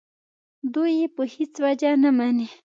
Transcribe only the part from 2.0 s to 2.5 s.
نه مني.